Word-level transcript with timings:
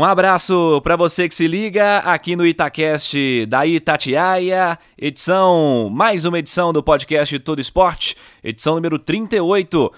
Um 0.00 0.04
abraço 0.04 0.80
para 0.82 0.96
você 0.96 1.28
que 1.28 1.34
se 1.34 1.46
liga 1.46 1.98
aqui 1.98 2.34
no 2.34 2.46
Itacast 2.46 3.44
da 3.44 3.66
Itatiaia, 3.66 4.78
edição, 4.96 5.90
mais 5.92 6.24
uma 6.24 6.38
edição 6.38 6.72
do 6.72 6.82
podcast 6.82 7.38
Todo 7.40 7.60
Esporte, 7.60 8.16
edição 8.42 8.76
número 8.76 8.98
38. 8.98 9.92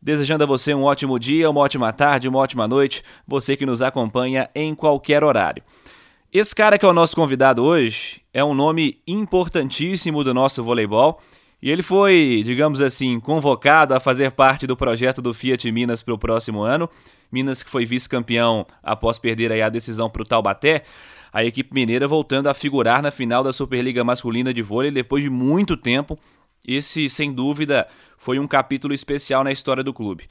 Desejando 0.00 0.44
a 0.44 0.46
você 0.46 0.72
um 0.72 0.84
ótimo 0.84 1.18
dia, 1.18 1.50
uma 1.50 1.62
ótima 1.62 1.92
tarde, 1.92 2.28
uma 2.28 2.38
ótima 2.38 2.68
noite, 2.68 3.02
você 3.26 3.56
que 3.56 3.66
nos 3.66 3.82
acompanha 3.82 4.48
em 4.54 4.72
qualquer 4.72 5.24
horário. 5.24 5.64
Esse 6.32 6.54
cara 6.54 6.78
que 6.78 6.86
é 6.86 6.88
o 6.88 6.94
nosso 6.94 7.16
convidado 7.16 7.64
hoje 7.64 8.22
é 8.32 8.44
um 8.44 8.54
nome 8.54 9.00
importantíssimo 9.04 10.22
do 10.22 10.32
nosso 10.32 10.62
voleibol 10.62 11.20
e 11.60 11.72
ele 11.72 11.82
foi, 11.82 12.42
digamos 12.44 12.80
assim, 12.80 13.18
convocado 13.18 13.94
a 13.94 13.98
fazer 13.98 14.30
parte 14.30 14.64
do 14.64 14.76
projeto 14.76 15.20
do 15.20 15.34
Fiat 15.34 15.72
Minas 15.72 16.04
para 16.04 16.14
o 16.14 16.18
próximo 16.18 16.62
ano. 16.62 16.88
Minas 17.30 17.62
que 17.62 17.70
foi 17.70 17.86
vice-campeão 17.86 18.66
após 18.82 19.18
perder 19.18 19.52
aí 19.52 19.62
a 19.62 19.68
decisão 19.68 20.10
para 20.10 20.22
o 20.22 20.24
Taubaté. 20.24 20.82
A 21.32 21.44
equipe 21.44 21.72
mineira 21.72 22.08
voltando 22.08 22.48
a 22.48 22.54
figurar 22.54 23.02
na 23.02 23.10
final 23.10 23.44
da 23.44 23.52
Superliga 23.52 24.02
Masculina 24.02 24.52
de 24.52 24.62
Vôlei 24.62 24.90
depois 24.90 25.22
de 25.22 25.30
muito 25.30 25.76
tempo. 25.76 26.18
Esse, 26.66 27.08
sem 27.08 27.32
dúvida, 27.32 27.86
foi 28.18 28.38
um 28.38 28.46
capítulo 28.46 28.92
especial 28.92 29.44
na 29.44 29.52
história 29.52 29.82
do 29.82 29.94
clube. 29.94 30.28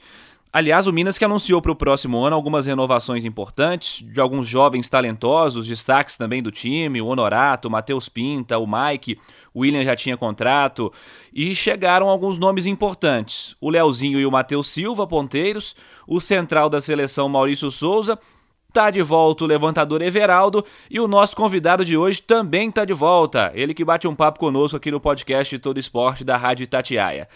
Aliás, 0.52 0.88
o 0.88 0.92
Minas 0.92 1.16
que 1.16 1.24
anunciou 1.24 1.62
para 1.62 1.70
o 1.70 1.76
próximo 1.76 2.24
ano 2.24 2.34
algumas 2.34 2.66
renovações 2.66 3.24
importantes 3.24 4.04
de 4.04 4.20
alguns 4.20 4.48
jovens 4.48 4.88
talentosos, 4.88 5.68
destaques 5.68 6.16
também 6.16 6.42
do 6.42 6.50
time, 6.50 7.00
o 7.00 7.06
Honorato, 7.06 7.68
o 7.68 7.70
Matheus 7.70 8.08
Pinta, 8.08 8.58
o 8.58 8.66
Mike, 8.66 9.16
o 9.54 9.60
William 9.60 9.84
já 9.84 9.94
tinha 9.94 10.16
contrato, 10.16 10.92
e 11.32 11.54
chegaram 11.54 12.08
alguns 12.08 12.36
nomes 12.36 12.66
importantes. 12.66 13.54
O 13.60 13.70
Leozinho 13.70 14.18
e 14.18 14.26
o 14.26 14.30
Matheus 14.30 14.66
Silva, 14.68 15.06
ponteiros, 15.06 15.76
o 16.04 16.20
central 16.20 16.68
da 16.68 16.80
seleção 16.80 17.28
Maurício 17.28 17.70
Souza, 17.70 18.18
tá 18.72 18.90
de 18.90 19.02
volta 19.02 19.44
o 19.44 19.46
levantador 19.46 20.02
Everaldo 20.02 20.64
e 20.90 20.98
o 20.98 21.06
nosso 21.06 21.36
convidado 21.36 21.84
de 21.84 21.96
hoje 21.96 22.22
também 22.22 22.72
tá 22.72 22.84
de 22.84 22.92
volta. 22.92 23.52
Ele 23.54 23.72
que 23.72 23.84
bate 23.84 24.08
um 24.08 24.16
papo 24.16 24.40
conosco 24.40 24.76
aqui 24.76 24.90
no 24.90 25.00
podcast 25.00 25.56
Todo 25.60 25.78
Esporte 25.78 26.24
da 26.24 26.36
Rádio 26.36 26.64
Itatiaia. 26.64 27.28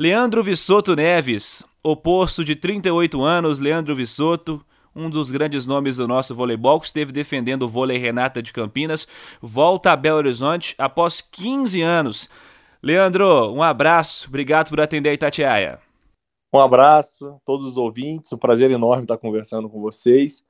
Leandro 0.00 0.42
Vissoto 0.42 0.96
Neves, 0.96 1.62
oposto 1.82 2.42
de 2.42 2.56
38 2.56 3.20
anos, 3.20 3.60
Leandro 3.60 3.94
Vissoto, 3.94 4.64
um 4.96 5.10
dos 5.10 5.30
grandes 5.30 5.66
nomes 5.66 5.96
do 5.96 6.08
nosso 6.08 6.34
voleibol, 6.34 6.80
que 6.80 6.86
esteve 6.86 7.12
defendendo 7.12 7.64
o 7.64 7.68
vôlei 7.68 7.98
Renata 7.98 8.42
de 8.42 8.50
Campinas, 8.50 9.06
volta 9.42 9.92
a 9.92 9.96
Belo 9.96 10.16
Horizonte 10.16 10.74
após 10.78 11.20
15 11.20 11.82
anos. 11.82 12.30
Leandro, 12.82 13.52
um 13.52 13.62
abraço, 13.62 14.26
obrigado 14.28 14.70
por 14.70 14.80
atender 14.80 15.10
a 15.10 15.12
Itatiaia. 15.12 15.78
Um 16.50 16.60
abraço 16.60 17.28
a 17.28 17.38
todos 17.44 17.66
os 17.66 17.76
ouvintes, 17.76 18.32
um 18.32 18.38
prazer 18.38 18.70
enorme 18.70 19.02
estar 19.02 19.18
conversando 19.18 19.68
com 19.68 19.82
vocês. 19.82 20.42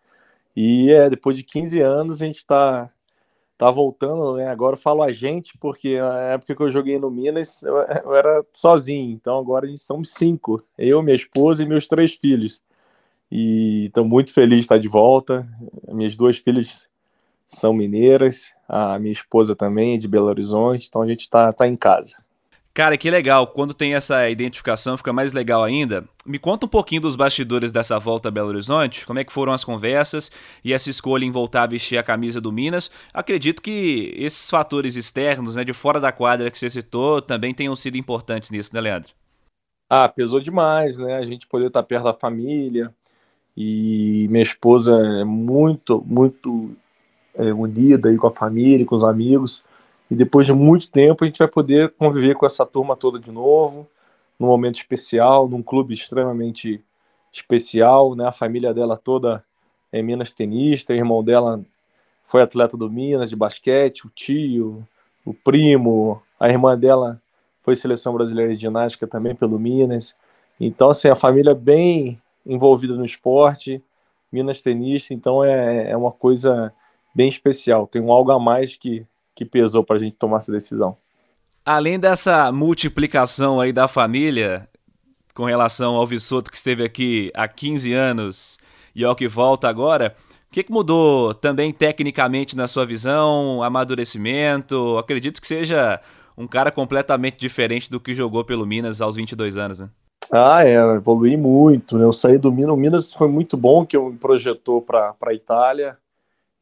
E 0.55 0.93
é, 0.93 1.11
depois 1.11 1.37
de 1.37 1.43
15 1.43 1.81
anos 1.81 2.23
a 2.23 2.25
gente 2.25 2.37
está 2.37 2.89
tá 3.61 3.71
voltando, 3.71 4.37
né? 4.37 4.47
Agora 4.47 4.73
eu 4.73 4.81
falo 4.81 5.03
a 5.03 5.13
gente, 5.13 5.53
porque 5.59 5.99
na 6.01 6.19
época 6.33 6.57
que 6.57 6.63
eu 6.63 6.71
joguei 6.71 6.99
no 6.99 7.11
Minas, 7.11 7.63
eu, 7.63 7.77
eu 7.77 8.15
era 8.15 8.43
sozinho. 8.51 9.13
Então 9.13 9.39
agora 9.39 9.67
a 9.67 9.69
gente 9.69 9.83
somos 9.83 10.09
cinco. 10.15 10.65
Eu, 10.79 11.03
minha 11.03 11.15
esposa 11.15 11.63
e 11.63 11.67
meus 11.67 11.87
três 11.87 12.15
filhos. 12.15 12.63
E 13.31 13.87
estou 13.89 14.03
muito 14.03 14.33
feliz 14.33 14.57
de 14.57 14.63
estar 14.63 14.79
de 14.79 14.89
volta. 14.89 15.47
Minhas 15.89 16.17
duas 16.17 16.39
filhas 16.39 16.89
são 17.47 17.75
mineiras, 17.75 18.51
a 18.67 18.99
minha 18.99 19.13
esposa 19.13 19.55
também 19.55 19.95
é 19.95 19.99
de 19.99 20.09
Belo 20.09 20.27
Horizonte, 20.27 20.87
então 20.89 21.03
a 21.03 21.07
gente 21.07 21.21
está 21.21 21.53
tá 21.53 21.67
em 21.67 21.77
casa. 21.77 22.17
Cara, 22.81 22.97
que 22.97 23.11
legal. 23.11 23.47
Quando 23.47 23.75
tem 23.75 23.93
essa 23.93 24.31
identificação, 24.31 24.97
fica 24.97 25.13
mais 25.13 25.35
legal 25.35 25.63
ainda. 25.63 26.03
Me 26.25 26.39
conta 26.39 26.65
um 26.65 26.69
pouquinho 26.69 27.03
dos 27.03 27.15
bastidores 27.15 27.71
dessa 27.71 27.99
volta 27.99 28.29
a 28.29 28.31
Belo 28.31 28.49
Horizonte. 28.49 29.05
Como 29.05 29.19
é 29.19 29.25
que 29.25 29.35
foram 29.35 29.53
as 29.53 29.63
conversas 29.63 30.31
e 30.65 30.73
essa 30.73 30.89
escolha 30.89 31.27
em 31.27 31.31
voltar 31.31 31.65
a 31.65 31.67
vestir 31.67 31.99
a 31.99 32.03
camisa 32.03 32.41
do 32.41 32.51
Minas? 32.51 32.91
Acredito 33.13 33.61
que 33.61 34.15
esses 34.17 34.49
fatores 34.49 34.97
externos, 34.97 35.57
né, 35.57 35.63
de 35.63 35.75
fora 35.75 36.01
da 36.01 36.11
quadra 36.11 36.51
que 36.51 36.59
você 36.59 36.71
citou, 36.71 37.21
também 37.21 37.53
tenham 37.53 37.77
sido 37.77 37.99
importantes 37.99 38.51
nisso, 38.51 38.71
né, 38.73 38.81
Leandro? 38.81 39.11
Ah, 39.87 40.09
pesou 40.09 40.41
demais, 40.41 40.97
né? 40.97 41.19
A 41.19 41.27
gente 41.27 41.47
poder 41.47 41.67
estar 41.67 41.83
perto 41.83 42.05
da 42.05 42.15
família. 42.15 42.95
E 43.55 44.27
minha 44.31 44.43
esposa 44.43 44.97
é 45.21 45.25
muito, 45.25 46.03
muito 46.07 46.71
é, 47.35 47.53
unida 47.53 48.09
aí 48.09 48.17
com 48.17 48.29
a 48.29 48.35
família, 48.35 48.87
com 48.87 48.97
os 48.97 49.05
amigos 49.05 49.63
e 50.11 50.15
depois 50.15 50.47
de 50.47 50.53
muito 50.53 50.91
tempo 50.91 51.25
a 51.25 51.27
gente 51.27 51.39
vai 51.39 51.49
poder 51.49 51.91
conviver 51.93 52.35
com 52.35 52.45
essa 52.45 52.67
turma 52.67 52.97
toda 52.97 53.19
de 53.19 53.31
novo, 53.31 53.87
num 54.39 54.49
momento 54.49 54.77
especial, 54.77 55.49
num 55.49 55.63
clube 55.63 55.95
extremamente 55.95 56.83
especial, 57.33 58.17
né? 58.17 58.27
A 58.27 58.33
família 58.33 58.75
dela 58.75 58.97
toda 58.97 59.45
é 59.93 60.03
Minas 60.03 60.33
tenista, 60.33 60.93
o 60.93 60.97
irmão 60.97 61.23
dela 61.23 61.61
foi 62.25 62.43
atleta 62.43 62.77
do 62.77 62.91
Minas 62.91 63.31
de 63.31 63.37
basquete, 63.37 64.07
o 64.07 64.11
tio, 64.11 64.87
o 65.25 65.33
primo, 65.33 66.21
a 66.39 66.49
irmã 66.49 66.77
dela 66.77 67.21
foi 67.61 67.77
seleção 67.77 68.15
brasileira 68.15 68.55
de 68.55 68.61
ginástica 68.61 69.07
também 69.07 69.35
pelo 69.35 69.59
Minas. 69.59 70.17
Então, 70.59 70.91
assim, 70.91 71.09
a 71.09 71.17
família 71.17 71.55
bem 71.55 72.21
envolvida 72.45 72.95
no 72.95 73.05
esporte, 73.05 73.83
Minas 74.33 74.63
tenista, 74.63 75.13
então 75.13 75.45
é, 75.45 75.91
é 75.91 75.97
uma 75.97 76.11
coisa 76.11 76.73
bem 77.15 77.29
especial. 77.29 77.87
Tem 77.87 78.01
um 78.01 78.13
algo 78.13 78.31
a 78.33 78.39
mais 78.39 78.77
que 78.77 79.07
que 79.41 79.45
pesou 79.47 79.83
para 79.83 79.97
a 79.97 79.99
gente 79.99 80.17
tomar 80.17 80.37
essa 80.37 80.53
decisão. 80.53 80.95
Além 81.65 81.99
dessa 81.99 82.53
multiplicação 82.53 83.59
aí 83.59 83.73
da 83.73 83.89
família, 83.89 84.69
com 85.35 85.45
relação 85.45 85.95
ao 85.95 86.07
Vissoto 86.07 86.51
que 86.51 86.59
esteve 86.59 86.85
aqui 86.85 87.31
há 87.33 87.49
15 87.49 87.95
anos 87.95 88.59
e 88.95 89.03
ao 89.03 89.17
que 89.17 89.27
volta 89.27 89.67
agora, 89.67 90.15
o 90.47 90.53
que, 90.53 90.63
que 90.63 90.71
mudou 90.71 91.33
também 91.33 91.73
tecnicamente 91.73 92.55
na 92.55 92.69
sua 92.69 92.85
visão, 92.85 93.63
amadurecimento? 93.63 94.99
Acredito 94.99 95.41
que 95.41 95.47
seja 95.47 95.99
um 96.37 96.47
cara 96.47 96.71
completamente 96.71 97.39
diferente 97.39 97.91
do 97.91 97.99
que 97.99 98.13
jogou 98.13 98.45
pelo 98.45 98.67
Minas 98.67 99.01
aos 99.01 99.17
22 99.17 99.57
anos, 99.57 99.81
né? 99.81 99.89
Ah, 100.31 100.67
é, 100.67 100.75
evoluí 100.97 101.35
muito, 101.35 101.97
né? 101.97 102.05
Eu 102.05 102.13
saí 102.13 102.39
do 102.39 102.53
Minas, 102.53 102.75
o 102.75 102.77
Minas 102.77 103.13
foi 103.13 103.29
muito 103.29 103.57
bom 103.57 103.87
que 103.87 103.97
eu 103.97 104.11
me 104.11 104.19
projetou 104.19 104.83
para 104.83 105.15
a 105.19 105.35
Itália, 105.35 105.97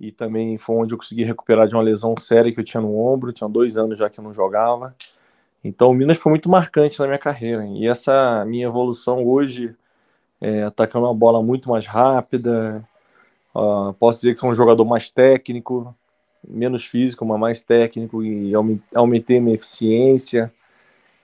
e 0.01 0.13
também 0.13 0.57
foi 0.57 0.77
onde 0.77 0.95
eu 0.95 0.99
consegui 0.99 1.25
recuperar 1.25 1.67
de 1.67 1.75
uma 1.75 1.83
lesão 1.83 2.15
séria 2.19 2.53
que 2.53 2.61
eu 2.61 2.65
tinha 2.65 2.81
no 2.81 2.97
ombro, 2.99 3.33
tinha 3.33 3.49
dois 3.49 3.77
anos 3.77 3.99
já 3.99 4.09
que 4.09 4.21
eu 4.21 4.25
não 4.25 4.33
jogava. 4.33 4.95
Então 5.63 5.91
o 5.91 5.95
Minas 5.95 6.19
foi 6.19 6.31
muito 6.31 6.49
marcante 6.49 6.99
na 7.01 7.07
minha 7.07 7.19
carreira. 7.19 7.67
E 7.67 7.87
essa 7.87 8.45
minha 8.45 8.67
evolução 8.67 9.27
hoje, 9.27 9.75
é, 10.41 10.63
atacando 10.63 11.07
uma 11.07 11.15
bola 11.15 11.43
muito 11.43 11.69
mais 11.69 11.87
rápida, 11.87 12.87
uh, 13.55 13.93
posso 13.95 14.21
dizer 14.21 14.35
que 14.35 14.41
sou 14.41 14.51
um 14.51 14.55
jogador 14.55 14.85
mais 14.85 15.11
técnico, 15.11 15.95
menos 16.47 16.85
físico, 16.85 17.25
mas 17.25 17.41
mais 17.41 17.61
técnico, 17.61 18.23
e 18.23 18.53
aumentei 18.95 19.41
minha 19.41 19.57
eficiência 19.57 20.53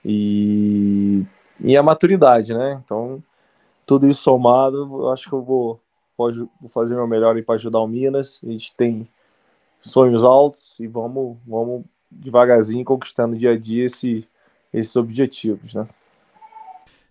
e, 0.03 1.23
e 1.61 1.77
a 1.77 1.81
maturidade, 1.81 2.53
né? 2.53 2.81
Então, 2.83 3.23
tudo 3.85 4.07
isso 4.07 4.21
somado, 4.21 4.77
eu 4.77 5.11
acho 5.11 5.29
que 5.29 5.33
eu 5.33 5.41
vou 5.41 5.79
vou 6.17 6.69
fazer 6.69 6.95
meu 6.95 7.07
melhor 7.07 7.41
para 7.43 7.55
ajudar 7.55 7.79
o 7.79 7.87
Minas. 7.87 8.39
A 8.43 8.47
gente 8.47 8.73
tem 8.75 9.07
sonhos 9.79 10.23
altos 10.23 10.79
e 10.79 10.87
vamos, 10.87 11.37
vamos 11.45 11.83
devagarzinho 12.09 12.83
conquistando 12.83 13.37
dia 13.37 13.51
a 13.51 13.57
dia 13.57 13.85
esse, 13.85 14.27
esses 14.73 14.95
objetivos, 14.95 15.75
né? 15.75 15.87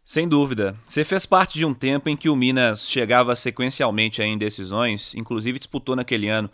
Sem 0.04 0.28
dúvida. 0.28 0.76
Você 0.84 1.02
fez 1.02 1.24
parte 1.24 1.54
de 1.54 1.64
um 1.64 1.72
tempo 1.72 2.10
em 2.10 2.16
que 2.16 2.28
o 2.28 2.36
Minas 2.36 2.88
chegava 2.88 3.34
sequencialmente 3.34 4.20
em 4.22 4.36
decisões, 4.36 5.14
inclusive 5.14 5.58
disputou 5.58 5.96
naquele 5.96 6.28
ano 6.28 6.50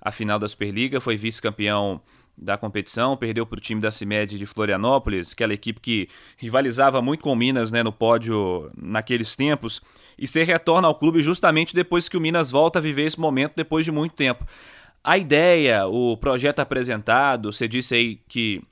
a 0.00 0.10
final 0.10 0.38
da 0.38 0.48
Superliga, 0.48 1.00
foi 1.00 1.16
vice-campeão 1.16 2.00
da 2.40 2.56
competição, 2.56 3.16
perdeu 3.16 3.44
para 3.44 3.58
o 3.58 3.60
time 3.60 3.80
da 3.80 3.90
CIMED 3.90 4.38
de 4.38 4.46
Florianópolis, 4.46 5.32
aquela 5.32 5.52
equipe 5.52 5.78
que 5.80 6.08
rivalizava 6.38 7.02
muito 7.02 7.22
com 7.22 7.32
o 7.32 7.36
Minas 7.36 7.70
né, 7.70 7.82
no 7.82 7.92
pódio 7.92 8.70
naqueles 8.76 9.36
tempos, 9.36 9.82
e 10.18 10.26
você 10.26 10.42
retorna 10.42 10.88
ao 10.88 10.94
clube 10.94 11.20
justamente 11.20 11.74
depois 11.74 12.08
que 12.08 12.16
o 12.16 12.20
Minas 12.20 12.50
volta 12.50 12.78
a 12.78 12.82
viver 12.82 13.04
esse 13.04 13.20
momento 13.20 13.52
depois 13.56 13.84
de 13.84 13.92
muito 13.92 14.14
tempo. 14.14 14.46
A 15.04 15.18
ideia, 15.18 15.86
o 15.86 16.16
projeto 16.16 16.60
apresentado, 16.60 17.52
você 17.52 17.68
disse 17.68 17.94
aí 17.94 18.20
que 18.28 18.62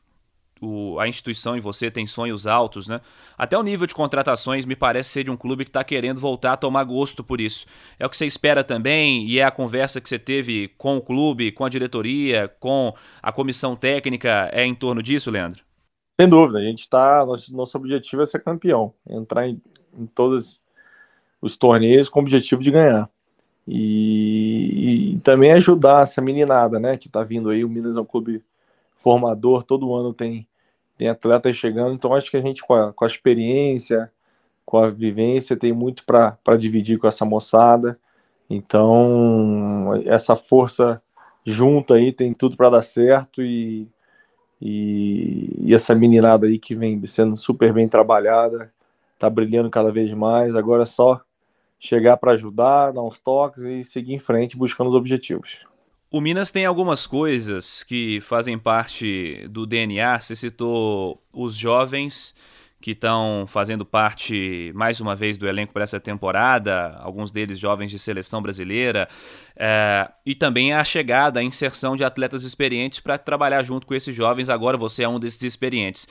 o, 0.60 0.98
a 0.98 1.08
instituição 1.08 1.56
e 1.56 1.60
você 1.60 1.90
tem 1.90 2.06
sonhos 2.06 2.46
altos, 2.46 2.88
né? 2.88 3.00
Até 3.36 3.56
o 3.58 3.62
nível 3.62 3.86
de 3.86 3.94
contratações 3.94 4.64
me 4.64 4.76
parece 4.76 5.10
ser 5.10 5.24
de 5.24 5.30
um 5.30 5.36
clube 5.36 5.64
que 5.64 5.70
está 5.70 5.84
querendo 5.84 6.20
voltar 6.20 6.52
a 6.52 6.56
tomar 6.56 6.84
gosto 6.84 7.22
por 7.22 7.40
isso. 7.40 7.66
É 7.98 8.06
o 8.06 8.10
que 8.10 8.16
você 8.16 8.26
espera 8.26 8.64
também 8.64 9.26
e 9.26 9.38
é 9.38 9.44
a 9.44 9.50
conversa 9.50 10.00
que 10.00 10.08
você 10.08 10.18
teve 10.18 10.68
com 10.76 10.96
o 10.96 11.00
clube, 11.00 11.52
com 11.52 11.64
a 11.64 11.68
diretoria, 11.68 12.48
com 12.60 12.94
a 13.22 13.32
comissão 13.32 13.76
técnica, 13.76 14.50
é 14.52 14.64
em 14.64 14.74
torno 14.74 15.02
disso, 15.02 15.30
Leandro? 15.30 15.62
Sem 16.20 16.28
dúvida, 16.28 16.58
a 16.58 16.62
gente 16.62 16.80
está. 16.80 17.24
Nosso, 17.24 17.54
nosso 17.54 17.76
objetivo 17.76 18.22
é 18.22 18.26
ser 18.26 18.42
campeão, 18.42 18.92
entrar 19.08 19.48
em, 19.48 19.60
em 19.96 20.06
todos 20.06 20.60
os 21.40 21.56
torneios 21.56 22.08
com 22.08 22.18
o 22.18 22.22
objetivo 22.22 22.60
de 22.60 22.70
ganhar. 22.70 23.08
E, 23.70 25.12
e, 25.14 25.20
também 25.20 25.52
ajudar 25.52 26.02
essa 26.02 26.22
meninada, 26.22 26.80
né, 26.80 26.96
que 26.96 27.06
está 27.06 27.22
vindo 27.22 27.50
aí. 27.50 27.62
O 27.64 27.68
Minas 27.68 27.96
é 27.96 28.00
um 28.00 28.04
clube 28.04 28.42
formador, 28.96 29.62
todo 29.62 29.94
ano 29.94 30.14
tem, 30.14 30.47
tem 30.98 31.08
atletas 31.08 31.56
chegando, 31.56 31.94
então 31.94 32.12
acho 32.12 32.28
que 32.30 32.36
a 32.36 32.40
gente, 32.42 32.62
com 32.62 32.74
a, 32.74 32.92
com 32.92 33.04
a 33.04 33.08
experiência, 33.08 34.10
com 34.66 34.78
a 34.78 34.90
vivência, 34.90 35.56
tem 35.56 35.72
muito 35.72 36.04
para 36.04 36.56
dividir 36.58 36.98
com 36.98 37.06
essa 37.06 37.24
moçada. 37.24 37.98
Então, 38.50 39.92
essa 40.04 40.34
força 40.34 41.00
junta 41.46 41.94
aí 41.94 42.12
tem 42.12 42.34
tudo 42.34 42.56
para 42.56 42.70
dar 42.70 42.82
certo 42.82 43.42
e, 43.42 43.88
e, 44.60 45.68
e, 45.68 45.74
essa 45.74 45.94
meninada 45.94 46.46
aí 46.48 46.58
que 46.58 46.74
vem 46.74 47.06
sendo 47.06 47.36
super 47.36 47.72
bem 47.72 47.88
trabalhada, 47.88 48.72
tá 49.18 49.30
brilhando 49.30 49.70
cada 49.70 49.92
vez 49.92 50.12
mais. 50.12 50.56
Agora 50.56 50.82
é 50.82 50.86
só 50.86 51.20
chegar 51.78 52.16
para 52.16 52.32
ajudar, 52.32 52.92
dar 52.92 53.02
uns 53.02 53.20
toques 53.20 53.62
e 53.62 53.84
seguir 53.84 54.14
em 54.14 54.18
frente 54.18 54.56
buscando 54.56 54.88
os 54.88 54.96
objetivos. 54.96 55.64
O 56.10 56.22
Minas 56.22 56.50
tem 56.50 56.64
algumas 56.64 57.06
coisas 57.06 57.84
que 57.84 58.18
fazem 58.22 58.58
parte 58.58 59.46
do 59.50 59.66
DNA. 59.66 60.18
Você 60.18 60.34
citou 60.34 61.22
os 61.34 61.54
jovens 61.54 62.34
que 62.80 62.92
estão 62.92 63.44
fazendo 63.46 63.84
parte, 63.84 64.72
mais 64.74 65.00
uma 65.00 65.14
vez, 65.14 65.36
do 65.36 65.46
elenco 65.46 65.72
para 65.72 65.82
essa 65.82 66.00
temporada, 66.00 66.96
alguns 67.00 67.30
deles 67.30 67.58
jovens 67.58 67.90
de 67.90 67.98
seleção 67.98 68.40
brasileira, 68.40 69.06
é, 69.54 70.10
e 70.24 70.34
também 70.34 70.72
a 70.72 70.82
chegada, 70.82 71.40
a 71.40 71.42
inserção 71.42 71.94
de 71.94 72.04
atletas 72.04 72.42
experientes 72.42 73.00
para 73.00 73.18
trabalhar 73.18 73.62
junto 73.62 73.86
com 73.86 73.94
esses 73.94 74.16
jovens. 74.16 74.48
Agora 74.48 74.78
você 74.78 75.02
é 75.02 75.08
um 75.08 75.20
desses 75.20 75.42
experientes. 75.42 76.08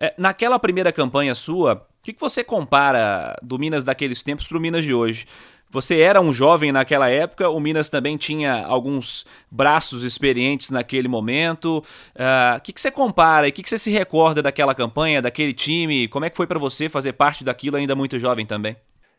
É, 0.00 0.14
naquela 0.16 0.58
primeira 0.58 0.92
campanha 0.92 1.34
sua, 1.34 1.74
o 1.74 2.02
que, 2.02 2.12
que 2.12 2.20
você 2.20 2.44
compara 2.44 3.36
do 3.42 3.58
Minas 3.58 3.82
daqueles 3.82 4.22
tempos 4.22 4.46
para 4.46 4.58
o 4.58 4.60
Minas 4.60 4.84
de 4.84 4.94
hoje? 4.94 5.26
Você 5.72 6.00
era 6.00 6.20
um 6.20 6.34
jovem 6.34 6.70
naquela 6.70 7.08
época, 7.08 7.48
o 7.48 7.58
Minas 7.58 7.88
também 7.88 8.18
tinha 8.18 8.62
alguns 8.66 9.24
braços 9.50 10.02
experientes 10.02 10.70
naquele 10.70 11.08
momento. 11.08 11.82
Uh, 12.14 12.58
o 12.58 12.60
que, 12.60 12.74
que 12.74 12.80
você 12.80 12.90
compara 12.90 13.48
e 13.48 13.50
o 13.50 13.52
que, 13.54 13.62
que 13.62 13.70
você 13.70 13.78
se 13.78 13.90
recorda 13.90 14.42
daquela 14.42 14.74
campanha, 14.74 15.22
daquele 15.22 15.54
time? 15.54 16.08
Como 16.08 16.26
é 16.26 16.30
que 16.30 16.36
foi 16.36 16.46
para 16.46 16.58
você 16.58 16.90
fazer 16.90 17.14
parte 17.14 17.42
daquilo 17.42 17.78
ainda 17.78 17.96
muito 17.96 18.18
jovem 18.18 18.44
também? 18.44 18.76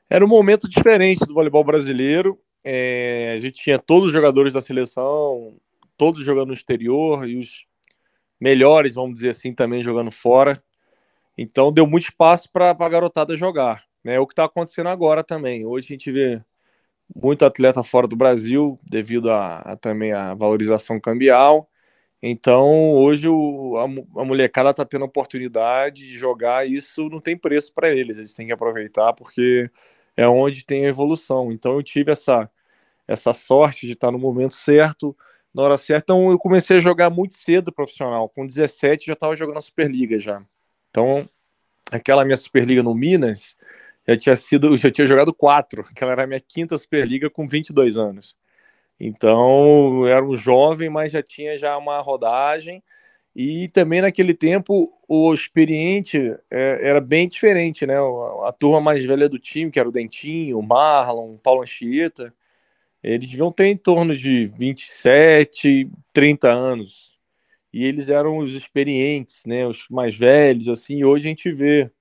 Era 0.08 0.24
um 0.24 0.28
momento 0.28 0.70
diferente 0.70 1.26
do 1.26 1.34
voleibol 1.34 1.64
brasileiro. 1.64 2.38
É, 2.64 3.32
a 3.34 3.38
gente 3.40 3.56
tinha 3.56 3.80
todos 3.80 4.10
os 4.10 4.14
jogadores 4.14 4.54
da 4.54 4.62
seleção, 4.62 5.56
todos 5.98 6.24
jogando 6.24 6.50
no 6.50 6.54
exterior 6.54 7.28
e 7.28 7.36
os 7.36 7.66
melhores, 8.40 8.94
vamos 8.94 9.16
dizer 9.16 9.32
assim, 9.32 9.56
também 9.56 9.82
jogando 9.82 10.12
fora. 10.12 10.62
Então 11.36 11.74
deu 11.74 11.88
muito 11.88 12.04
espaço 12.04 12.48
para 12.52 12.70
a 12.70 12.90
garotada 12.90 13.36
jogar. 13.36 13.84
Né? 14.04 14.20
O 14.20 14.28
que 14.28 14.34
está 14.34 14.46
acontecendo 14.46 14.90
agora 14.90 15.24
também. 15.24 15.66
Hoje 15.66 15.88
a 15.88 15.94
gente 15.96 16.12
vê 16.12 16.42
muito 17.16 17.46
atleta 17.46 17.84
fora 17.84 18.08
do 18.08 18.16
Brasil 18.16 18.80
devido 18.84 19.32
a, 19.32 19.60
a 19.60 19.78
também 19.78 20.14
a 20.14 20.34
valorização 20.34 21.00
cambial. 21.00 21.70
Então 22.22 22.94
hoje 22.94 23.28
o, 23.28 23.78
a, 23.78 23.84
a 24.22 24.26
molecada 24.26 24.70
está 24.70 24.86
tendo 24.86 25.04
a 25.04 25.08
oportunidade 25.08 26.08
de 26.08 26.18
jogar 26.18 26.66
e 26.68 26.78
isso 26.78 27.10
não 27.10 27.20
tem 27.20 27.38
preço 27.38 27.74
para 27.74 27.90
eles. 27.92 28.18
Eles 28.18 28.34
têm 28.34 28.48
que 28.48 28.54
aproveitar 28.54 29.14
porque 29.14 29.70
é 30.16 30.28
onde 30.28 30.66
tem 30.66 30.86
a 30.86 30.90
evolução. 30.90 31.52
Então 31.52 31.74
eu 31.74 31.84
tive 31.84 32.12
essa 32.12 32.50
essa 33.06 33.34
sorte 33.34 33.86
de 33.86 33.94
estar 33.94 34.12
no 34.12 34.18
momento 34.18 34.56
certo, 34.56 35.16
na 35.54 35.64
hora 35.64 35.78
certa. 35.78 36.14
Então 36.14 36.32
eu 36.32 36.40
comecei 36.40 36.78
a 36.78 36.82
jogar 36.82 37.10
muito 37.10 37.36
cedo 37.36 37.72
profissional. 37.72 38.30
Com 38.30 38.48
17 38.48 39.06
já 39.08 39.14
estava 39.14 39.36
jogando 39.36 39.58
a 39.58 39.62
Superliga 39.62 40.20
já. 40.20 40.42
Então 40.90 41.28
aquela 41.92 42.24
minha 42.26 42.38
Superliga 42.38 42.82
no 42.82 42.96
Minas 42.96 43.58
já 44.08 44.18
tinha 44.18 44.36
sido, 44.36 44.76
já 44.78 44.92
tinha 44.92 45.08
jogado 45.08 45.34
quatro, 45.34 45.84
que 45.96 46.04
ela 46.04 46.14
era 46.14 46.24
a 46.24 46.28
minha 46.28 46.40
quinta 46.40 46.78
Superliga 46.78 47.30
com 47.30 47.48
22 47.48 47.98
anos. 47.98 48.36
Então, 49.00 50.08
era 50.08 50.24
um 50.24 50.36
jovem, 50.36 50.90
mas 50.90 51.12
já 51.12 51.22
tinha 51.22 51.58
já 51.58 51.78
uma 51.78 52.00
rodagem. 52.00 52.82
E 53.36 53.68
também 53.70 54.02
naquele 54.02 54.34
tempo 54.34 54.94
o 55.08 55.34
experiente 55.34 56.36
é, 56.52 56.88
era 56.90 57.02
bem 57.02 57.28
diferente, 57.28 57.86
né? 57.86 57.96
A, 57.98 58.50
a, 58.50 58.52
turma 58.54 58.80
mais 58.80 59.04
velha 59.04 59.28
do 59.28 59.40
time, 59.40 59.72
que 59.72 59.80
era 59.80 59.90
o 59.90 59.92
Dentinho, 59.92 60.60
o 60.60 60.64
Marlon, 60.64 61.34
o 61.34 61.40
Paulo 61.40 61.64
Anchieta, 61.64 62.34
eles 63.04 63.30
deviam 63.30 63.52
ter 63.52 63.68
em 63.68 63.78
torno 63.78 64.16
de 64.16 64.46
27, 64.46 65.90
30 66.14 66.50
anos. 66.52 67.14
E 67.74 67.84
eles 67.86 68.10
eram 68.10 68.38
os 68.38 68.54
experientes, 68.54 69.44
né? 69.46 69.68
Os 69.68 69.88
mais 69.90 70.16
velhos, 70.18 70.70
assim. 70.70 71.04
Hoje 71.04 71.28
a 71.28 71.30
gente 71.30 71.52
vê 71.52 71.92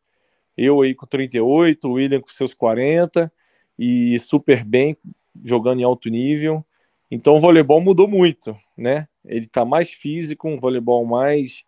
eu 0.56 0.82
aí 0.82 0.94
com 0.94 1.06
38, 1.06 1.88
o 1.88 1.92
William 1.92 2.20
com 2.20 2.28
seus 2.28 2.54
40 2.54 3.32
e 3.78 4.18
super 4.20 4.64
bem 4.64 4.96
jogando 5.44 5.80
em 5.80 5.84
alto 5.84 6.08
nível. 6.08 6.64
Então 7.10 7.36
o 7.36 7.40
voleibol 7.40 7.80
mudou 7.80 8.08
muito, 8.08 8.56
né? 8.76 9.06
Ele 9.24 9.46
está 9.46 9.64
mais 9.64 9.90
físico, 9.90 10.48
um 10.48 10.58
voleibol 10.58 11.04
mais 11.04 11.64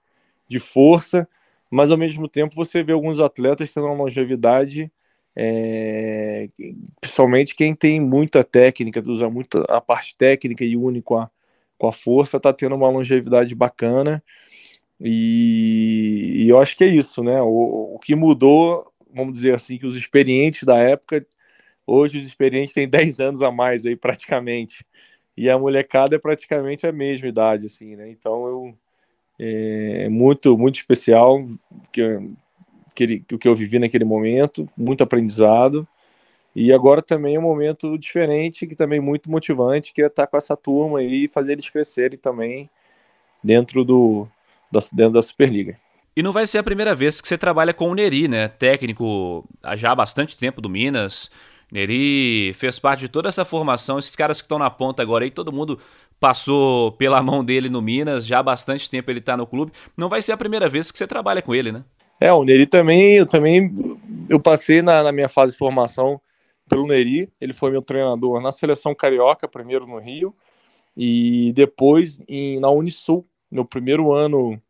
de 0.49 0.59
força, 0.59 1.29
mas 1.71 1.91
ao 1.91 1.99
mesmo 1.99 2.29
tempo 2.29 2.55
você 2.55 2.83
vê 2.83 2.93
alguns 2.93 3.21
atletas 3.21 3.73
tendo 3.73 3.87
uma 3.87 3.95
longevidade, 3.95 4.91
é, 5.37 6.49
principalmente 7.01 7.55
quem 7.55 7.75
tem 7.75 8.01
muita 8.01 8.45
técnica, 8.45 9.03
usa 9.07 9.29
muito 9.29 9.65
a 9.69 9.81
parte 9.81 10.17
técnica 10.17 10.65
e 10.65 10.77
une 10.77 11.03
com 11.03 11.19
a, 11.19 11.31
com 11.77 11.89
a 11.89 11.93
força, 11.93 12.37
está 12.37 12.53
tendo 12.53 12.75
uma 12.75 12.89
longevidade 12.89 13.55
bacana. 13.55 14.23
E, 15.01 16.45
e, 16.45 16.49
eu 16.49 16.59
acho 16.61 16.77
que 16.77 16.85
é 16.85 16.89
isso, 16.89 17.23
né? 17.23 17.41
O, 17.43 17.95
o, 17.95 17.99
que 17.99 18.15
mudou, 18.15 18.93
vamos 19.13 19.35
dizer 19.35 19.55
assim, 19.55 19.79
que 19.79 19.87
os 19.87 19.97
experientes 19.97 20.63
da 20.65 20.77
época, 20.79 21.27
hoje 21.87 22.19
os 22.19 22.27
experientes 22.27 22.75
têm 22.75 22.89
10 22.89 23.21
anos 23.21 23.43
a 23.43 23.51
mais 23.51 23.87
aí 23.87 23.97
praticamente. 23.97 24.85
E 25.37 25.51
a 25.51 25.59
molecada 25.59 26.17
é 26.17 26.19
praticamente 26.19 26.87
a 26.87 26.93
mesma 26.93 27.29
idade, 27.29 27.67
assim, 27.67 27.97
né? 27.97 28.09
Então 28.11 28.47
eu 28.47 28.79
é, 29.39 30.05
é 30.05 30.09
muito, 30.09 30.57
muito 30.57 30.77
especial 30.77 31.45
que, 31.93 32.03
que, 32.95 33.23
o 33.33 33.39
que 33.39 33.49
eu 33.49 33.55
vivi 33.55 33.79
naquele 33.79 34.05
momento, 34.05 34.67
muito 34.77 35.03
aprendizado. 35.03 35.87
E 36.55 36.73
agora 36.73 37.03
também 37.03 37.35
é 37.35 37.39
um 37.39 37.43
momento 37.43 37.99
diferente, 37.99 38.67
que 38.67 38.77
também 38.77 38.99
é 38.99 39.03
muito 39.03 39.31
motivante, 39.31 39.93
que 39.93 40.03
é 40.03 40.07
estar 40.07 40.27
com 40.29 40.37
essa 40.37 40.57
turma 40.57 41.01
aí 41.01 41.25
e 41.25 41.29
fazer 41.29 41.53
eles 41.53 41.69
crescerem 41.69 42.19
também 42.19 42.71
dentro 43.43 43.85
do, 43.85 44.29
dentro 44.93 45.13
da 45.13 45.23
Superliga. 45.23 45.77
E 46.17 46.23
não 46.23 46.33
vai 46.33 46.47
ser 46.47 46.59
a 46.59 46.63
primeira 46.63 46.95
vez 46.95 47.21
que 47.21 47.27
você 47.27 47.37
trabalha 47.37 47.75
com 47.75 47.91
o 47.91 47.95
Neri, 47.95 48.29
né? 48.29 48.47
Técnico 48.47 49.45
já 49.77 49.91
há 49.91 49.95
bastante 49.95 50.37
tempo 50.37 50.61
do 50.61 50.71
Minas. 50.71 51.31
Neri 51.73 52.53
fez 52.55 52.79
parte 52.79 53.01
de 53.01 53.09
toda 53.09 53.29
essa 53.29 53.45
formação. 53.45 53.99
Esses 53.99 54.15
caras 54.15 54.41
que 54.41 54.45
estão 54.45 54.59
na 54.59 54.71
ponta 54.71 55.03
agora 55.03 55.25
aí, 55.25 55.31
todo 55.31 55.53
mundo 55.53 55.79
passou 56.21 56.93
pela 56.93 57.21
mão 57.21 57.45
dele 57.45 57.69
no 57.69 57.83
Minas. 57.83 58.27
Já 58.27 58.39
há 58.39 58.43
bastante 58.45 58.89
tempo 58.89 59.11
ele 59.11 59.19
está 59.19 59.37
no 59.37 59.47
clube. 59.47 59.73
Não 59.97 60.09
vai 60.09 60.23
ser 60.23 60.31
a 60.31 60.37
primeira 60.37 60.69
vez 60.69 60.93
que 60.93 60.99
você 60.99 61.07
trabalha 61.07 61.43
com 61.43 61.53
ele, 61.53 61.73
né? 61.73 61.85
É, 62.21 62.33
o 62.33 62.45
Neri 62.45 62.67
também, 62.67 63.15
eu 63.15 63.27
também 63.27 63.99
eu 64.29 64.39
passei 64.39 64.83
na, 64.83 65.03
na 65.03 65.11
minha 65.11 65.29
fase 65.29 65.53
de 65.53 65.59
formação 65.59 66.21
pelo 66.69 66.87
Neri. 66.87 67.29
Ele 67.41 67.53
foi 67.53 67.73
meu 67.73 67.83
treinador 67.83 68.41
na 68.41 68.53
seleção 68.53 68.95
carioca, 68.95 69.49
primeiro 69.49 69.85
no 69.85 69.99
Rio, 69.99 70.35
e 70.97 71.53
depois 71.55 72.23
em, 72.29 72.61
na 72.61 72.71
Unisul, 72.71 73.27
meu 73.55 73.65
primeiro 73.65 74.13
ano 74.13 74.61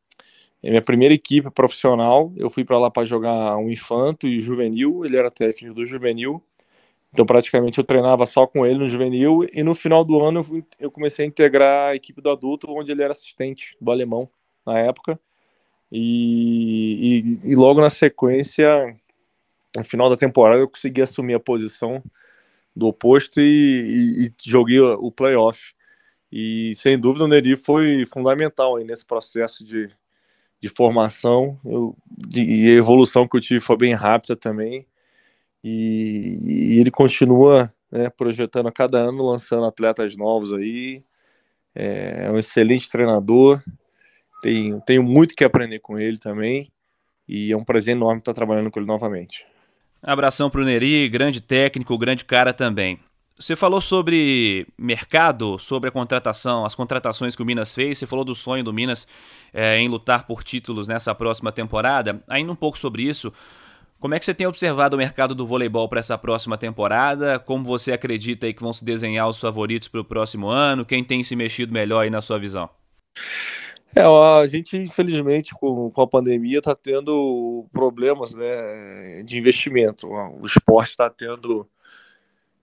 é 0.62 0.68
minha 0.68 0.82
primeira 0.82 1.14
equipe 1.14 1.50
profissional. 1.50 2.32
Eu 2.36 2.50
fui 2.50 2.64
para 2.64 2.78
lá 2.78 2.90
para 2.90 3.06
jogar 3.06 3.56
um 3.56 3.70
infanto 3.70 4.28
e 4.28 4.40
juvenil. 4.40 5.04
Ele 5.04 5.16
era 5.16 5.30
técnico 5.30 5.74
do 5.74 5.84
juvenil. 5.84 6.42
Então, 7.12 7.24
praticamente, 7.24 7.78
eu 7.78 7.84
treinava 7.84 8.26
só 8.26 8.46
com 8.46 8.66
ele 8.66 8.78
no 8.78 8.88
juvenil. 8.88 9.46
E 9.52 9.62
no 9.62 9.74
final 9.74 10.04
do 10.04 10.22
ano, 10.22 10.40
eu 10.78 10.90
comecei 10.90 11.24
a 11.24 11.28
integrar 11.28 11.90
a 11.90 11.96
equipe 11.96 12.20
do 12.20 12.30
adulto, 12.30 12.70
onde 12.70 12.92
ele 12.92 13.02
era 13.02 13.12
assistente 13.12 13.76
do 13.80 13.90
alemão 13.90 14.28
na 14.66 14.78
época. 14.78 15.18
E, 15.90 17.38
e, 17.44 17.52
e 17.52 17.54
logo 17.54 17.80
na 17.80 17.90
sequência, 17.90 18.96
no 19.76 19.84
final 19.84 20.10
da 20.10 20.16
temporada, 20.16 20.60
eu 20.60 20.68
consegui 20.68 21.02
assumir 21.02 21.34
a 21.34 21.40
posição 21.40 22.02
do 22.74 22.88
oposto 22.88 23.40
e, 23.40 24.26
e 24.26 24.34
joguei 24.44 24.80
o 24.80 25.10
playoff. 25.12 25.74
E 26.36 26.74
sem 26.74 26.98
dúvida 26.98 27.26
o 27.26 27.28
Neri 27.28 27.56
foi 27.56 28.04
fundamental 28.06 28.76
nesse 28.78 29.06
processo 29.06 29.64
de, 29.64 29.88
de 30.60 30.68
formação 30.68 31.56
e 32.34 32.68
a 32.70 32.72
evolução 32.72 33.28
que 33.28 33.36
eu 33.36 33.40
tive 33.40 33.60
foi 33.60 33.76
bem 33.76 33.94
rápida 33.94 34.34
também. 34.34 34.84
E, 35.62 36.74
e 36.74 36.80
ele 36.80 36.90
continua 36.90 37.72
né, 37.88 38.10
projetando 38.10 38.66
a 38.66 38.72
cada 38.72 38.98
ano, 38.98 39.30
lançando 39.30 39.64
atletas 39.64 40.16
novos 40.16 40.52
aí. 40.52 41.04
É, 41.72 42.24
é 42.24 42.30
um 42.32 42.36
excelente 42.36 42.90
treinador. 42.90 43.62
Tenho, 44.42 44.80
tenho 44.80 45.04
muito 45.04 45.36
que 45.36 45.44
aprender 45.44 45.78
com 45.78 46.00
ele 46.00 46.18
também. 46.18 46.68
E 47.28 47.52
é 47.52 47.56
um 47.56 47.64
prazer 47.64 47.94
enorme 47.94 48.18
estar 48.18 48.34
trabalhando 48.34 48.72
com 48.72 48.80
ele 48.80 48.88
novamente. 48.88 49.46
Abração 50.02 50.50
para 50.50 50.62
o 50.62 50.64
Neri, 50.64 51.08
grande 51.08 51.40
técnico, 51.40 51.96
grande 51.96 52.24
cara 52.24 52.52
também. 52.52 52.98
Você 53.36 53.56
falou 53.56 53.80
sobre 53.80 54.66
mercado, 54.78 55.58
sobre 55.58 55.88
a 55.88 55.92
contratação, 55.92 56.64
as 56.64 56.74
contratações 56.74 57.34
que 57.34 57.42
o 57.42 57.44
Minas 57.44 57.74
fez. 57.74 57.98
Você 57.98 58.06
falou 58.06 58.24
do 58.24 58.34
sonho 58.34 58.62
do 58.62 58.72
Minas 58.72 59.08
é, 59.52 59.78
em 59.78 59.88
lutar 59.88 60.26
por 60.26 60.44
títulos 60.44 60.86
nessa 60.86 61.14
próxima 61.14 61.50
temporada. 61.50 62.22
Ainda 62.28 62.52
um 62.52 62.56
pouco 62.56 62.78
sobre 62.78 63.02
isso. 63.02 63.32
Como 63.98 64.14
é 64.14 64.18
que 64.18 64.24
você 64.24 64.34
tem 64.34 64.46
observado 64.46 64.94
o 64.94 64.98
mercado 64.98 65.34
do 65.34 65.46
voleibol 65.46 65.88
para 65.88 65.98
essa 65.98 66.16
próxima 66.16 66.56
temporada? 66.56 67.38
Como 67.38 67.64
você 67.64 67.92
acredita 67.92 68.46
aí 68.46 68.54
que 68.54 68.62
vão 68.62 68.72
se 68.72 68.84
desenhar 68.84 69.28
os 69.28 69.40
favoritos 69.40 69.88
para 69.88 70.00
o 70.00 70.04
próximo 70.04 70.46
ano? 70.46 70.84
Quem 70.84 71.02
tem 71.02 71.24
se 71.24 71.34
mexido 71.34 71.72
melhor 71.72 72.00
aí 72.00 72.10
na 72.10 72.20
sua 72.20 72.38
visão? 72.38 72.68
É, 73.96 74.02
a 74.02 74.46
gente, 74.46 74.76
infelizmente, 74.76 75.54
com, 75.54 75.90
com 75.90 76.02
a 76.02 76.06
pandemia, 76.06 76.58
está 76.58 76.74
tendo 76.74 77.66
problemas 77.72 78.34
né, 78.34 79.22
de 79.24 79.38
investimento. 79.38 80.08
O 80.08 80.44
esporte 80.44 80.90
está 80.90 81.08
tendo 81.08 81.66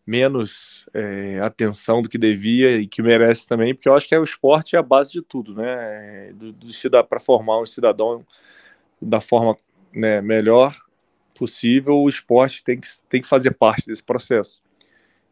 menos 0.05 0.85
é, 0.93 1.39
atenção 1.39 2.01
do 2.01 2.09
que 2.09 2.17
devia 2.17 2.77
e 2.77 2.87
que 2.87 3.01
merece 3.01 3.47
também, 3.47 3.73
porque 3.73 3.87
eu 3.87 3.95
acho 3.95 4.07
que 4.07 4.15
é 4.15 4.19
o 4.19 4.23
esporte 4.23 4.75
é 4.75 4.79
a 4.79 4.83
base 4.83 5.11
de 5.11 5.21
tudo, 5.21 5.55
né? 5.55 6.31
Do, 6.33 6.51
do 6.51 7.03
para 7.07 7.19
formar 7.19 7.59
um 7.59 7.65
cidadão 7.65 8.25
da 9.01 9.21
forma 9.21 9.57
né, 9.93 10.21
melhor 10.21 10.75
possível, 11.35 11.95
o 11.95 12.09
esporte 12.09 12.63
tem 12.63 12.79
que, 12.79 12.87
tem 13.09 13.21
que 13.21 13.27
fazer 13.27 13.51
parte 13.51 13.87
desse 13.87 14.03
processo. 14.03 14.61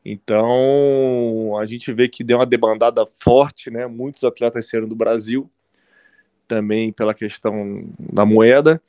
Então, 0.03 1.57
a 1.59 1.65
gente 1.65 1.91
vê 1.93 2.07
que 2.07 2.23
deu 2.23 2.37
uma 2.37 2.45
debandada 2.45 3.05
forte, 3.05 3.69
né? 3.69 3.85
Muitos 3.85 4.23
atletas 4.23 4.67
saíram 4.67 4.87
do 4.87 4.95
Brasil, 4.95 5.49
também 6.47 6.91
pela 6.91 7.13
questão 7.13 7.87
da 7.99 8.25
moeda, 8.25 8.81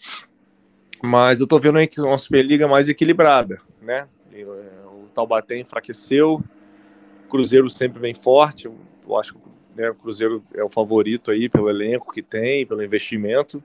mas 1.02 1.40
eu 1.40 1.46
tô 1.46 1.58
vendo 1.58 1.78
aí 1.78 1.86
que 1.86 2.00
uma 2.00 2.16
Superliga 2.16 2.66
mais 2.66 2.88
equilibrada, 2.88 3.58
né? 3.82 4.08
O 4.32 4.79
Taubaté 5.10 5.58
enfraqueceu, 5.58 6.42
Cruzeiro 7.28 7.70
sempre 7.70 8.00
vem 8.00 8.14
forte, 8.14 8.66
eu 8.66 9.18
acho 9.18 9.34
que 9.34 9.40
né, 9.76 9.90
o 9.90 9.94
Cruzeiro 9.94 10.44
é 10.54 10.62
o 10.62 10.68
favorito 10.68 11.30
aí 11.30 11.48
pelo 11.48 11.70
elenco 11.70 12.12
que 12.12 12.22
tem, 12.22 12.66
pelo 12.66 12.82
investimento, 12.82 13.62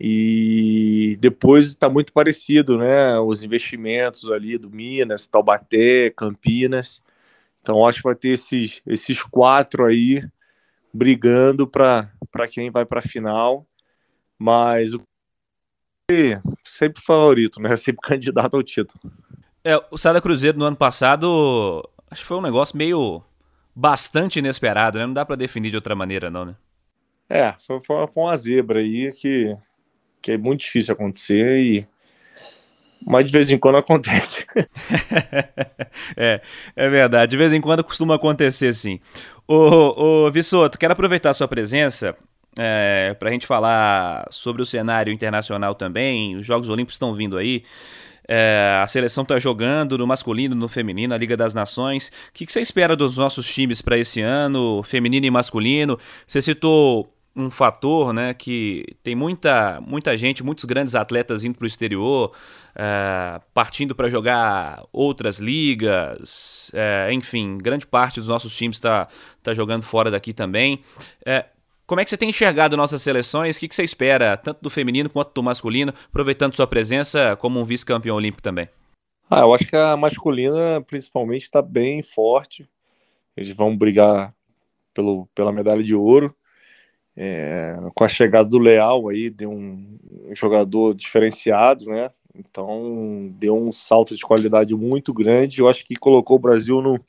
e 0.00 1.16
depois 1.20 1.66
está 1.66 1.88
muito 1.88 2.12
parecido, 2.12 2.78
né? 2.78 3.18
Os 3.18 3.42
investimentos 3.42 4.30
ali 4.30 4.56
do 4.56 4.70
Minas, 4.70 5.26
Taubaté, 5.26 6.10
Campinas. 6.10 7.02
Então 7.60 7.86
acho 7.86 7.98
que 7.98 8.04
vai 8.04 8.14
ter 8.14 8.30
esses, 8.30 8.80
esses 8.86 9.20
quatro 9.22 9.84
aí 9.84 10.22
brigando 10.94 11.66
para 11.66 12.08
quem 12.48 12.70
vai 12.70 12.86
para 12.86 13.00
a 13.00 13.02
final. 13.02 13.66
Mas 14.38 14.94
o 14.94 15.02
sempre 16.64 17.02
favorito, 17.02 17.60
né? 17.60 17.74
Sempre 17.76 18.00
candidato 18.02 18.56
ao 18.56 18.62
título. 18.62 19.12
É, 19.68 19.78
o 19.90 19.98
Sada 19.98 20.18
Cruzeiro 20.18 20.58
no 20.58 20.64
ano 20.64 20.76
passado, 20.76 21.86
acho 22.10 22.22
que 22.22 22.26
foi 22.26 22.38
um 22.38 22.42
negócio 22.42 22.74
meio 22.74 23.22
bastante 23.76 24.38
inesperado, 24.38 24.96
né? 24.98 25.04
Não 25.04 25.12
dá 25.12 25.26
para 25.26 25.36
definir 25.36 25.68
de 25.68 25.76
outra 25.76 25.94
maneira, 25.94 26.30
não, 26.30 26.46
né? 26.46 26.54
É, 27.28 27.54
foi, 27.58 27.78
foi 27.78 28.08
uma 28.16 28.34
zebra 28.34 28.78
aí 28.80 29.12
que 29.12 29.54
que 30.22 30.32
é 30.32 30.38
muito 30.38 30.60
difícil 30.60 30.94
acontecer 30.94 31.58
e 31.58 31.86
mas 33.06 33.26
de 33.26 33.32
vez 33.32 33.50
em 33.50 33.58
quando 33.58 33.76
acontece. 33.76 34.46
é, 36.16 36.40
é 36.74 36.88
verdade. 36.88 37.30
De 37.32 37.36
vez 37.36 37.52
em 37.52 37.60
quando 37.60 37.84
costuma 37.84 38.14
acontecer, 38.14 38.72
sim. 38.72 38.98
Ô, 39.46 40.24
ô 40.26 40.30
Vissoto, 40.30 40.78
quero 40.78 40.94
aproveitar 40.94 41.28
a 41.28 41.34
sua 41.34 41.46
presença 41.46 42.16
é, 42.58 43.14
para 43.18 43.28
a 43.28 43.32
gente 43.32 43.46
falar 43.46 44.26
sobre 44.30 44.62
o 44.62 44.66
cenário 44.66 45.12
internacional 45.12 45.74
também. 45.74 46.36
Os 46.36 46.46
Jogos 46.46 46.70
Olímpicos 46.70 46.94
estão 46.94 47.14
vindo 47.14 47.36
aí. 47.36 47.62
É, 48.28 48.78
a 48.82 48.86
seleção 48.86 49.22
está 49.22 49.38
jogando 49.38 49.96
no 49.96 50.06
masculino, 50.06 50.54
no 50.54 50.68
feminino, 50.68 51.14
a 51.14 51.16
Liga 51.16 51.34
das 51.34 51.54
Nações. 51.54 52.12
O 52.28 52.32
que, 52.34 52.46
você 52.46 52.60
espera 52.60 52.94
dos 52.94 53.16
nossos 53.16 53.50
times 53.50 53.80
para 53.80 53.96
esse 53.96 54.20
ano, 54.20 54.82
feminino 54.82 55.24
e 55.24 55.30
masculino? 55.30 55.98
Você 56.26 56.42
citou 56.42 57.10
um 57.34 57.50
fator 57.50 58.12
né, 58.12 58.34
que 58.34 58.84
tem 59.02 59.14
muita, 59.14 59.80
muita 59.80 60.16
gente, 60.18 60.42
muitos 60.42 60.64
grandes 60.64 60.94
atletas 60.94 61.44
indo 61.44 61.56
para 61.56 61.64
o 61.64 61.68
exterior, 61.68 62.32
é, 62.74 63.40
partindo 63.54 63.94
para 63.94 64.10
jogar 64.10 64.82
outras 64.92 65.38
ligas, 65.38 66.70
é, 66.74 67.08
enfim, 67.12 67.56
grande 67.56 67.86
parte 67.86 68.18
dos 68.18 68.28
nossos 68.28 68.54
times 68.54 68.76
está 68.76 69.08
tá 69.42 69.54
jogando 69.54 69.84
fora 69.84 70.10
daqui 70.10 70.32
também. 70.32 70.82
É, 71.24 71.46
como 71.88 72.02
é 72.02 72.04
que 72.04 72.10
você 72.10 72.18
tem 72.18 72.28
enxergado 72.28 72.76
nossas 72.76 73.00
seleções? 73.00 73.56
O 73.56 73.60
que, 73.60 73.74
você 73.74 73.82
espera, 73.82 74.36
tanto 74.36 74.60
do 74.60 74.68
feminino 74.68 75.08
quanto 75.08 75.32
do 75.32 75.42
masculino, 75.42 75.90
aproveitando 76.06 76.54
sua 76.54 76.66
presença 76.66 77.34
como 77.36 77.58
um 77.58 77.64
vice-campeão 77.64 78.14
olímpico 78.14 78.42
também? 78.42 78.68
Ah, 79.30 79.40
eu 79.40 79.54
acho 79.54 79.66
que 79.66 79.74
a 79.74 79.96
masculina, 79.96 80.82
principalmente, 80.86 81.44
está 81.44 81.62
bem 81.62 82.02
forte. 82.02 82.68
Eles 83.34 83.56
vão 83.56 83.74
brigar 83.74 84.34
pelo, 84.92 85.26
pela 85.34 85.50
medalha 85.50 85.82
de 85.82 85.94
ouro. 85.94 86.36
É, 87.16 87.74
com 87.94 88.04
a 88.04 88.08
chegada 88.08 88.46
do 88.46 88.58
Leal 88.58 89.08
aí, 89.08 89.30
deu 89.30 89.50
um, 89.50 89.98
um, 90.28 90.34
jogador 90.34 90.94
diferenciado, 90.94 91.86
né? 91.86 92.10
Então 92.34 93.34
deu 93.38 93.56
um 93.56 93.72
salto 93.72 94.14
de 94.14 94.22
qualidade 94.22 94.74
muito 94.74 95.14
grande. 95.14 95.60
Eu 95.60 95.68
acho 95.68 95.86
que 95.86 95.96
colocou 95.96 96.36
o 96.36 96.40
Brasil 96.40 96.82
no, 96.82 97.00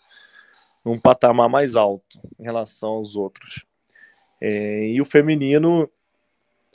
num 0.86 0.98
patamar 0.98 1.50
mais 1.50 1.76
alto 1.76 2.18
em 2.40 2.44
relação 2.44 2.92
aos 2.92 3.18
outros. 3.18 3.68
É, 4.42 4.88
e 4.88 5.02
o 5.02 5.06
feminino, 5.06 5.90